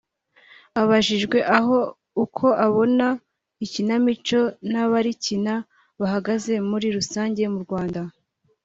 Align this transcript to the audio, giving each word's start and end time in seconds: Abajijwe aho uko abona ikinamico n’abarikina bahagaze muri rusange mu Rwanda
Abajijwe 0.81 1.37
aho 1.57 1.77
uko 2.23 2.45
abona 2.65 3.07
ikinamico 3.65 4.39
n’abarikina 4.71 5.53
bahagaze 5.99 6.53
muri 6.69 6.87
rusange 6.97 7.43
mu 7.55 7.59
Rwanda 7.65 8.01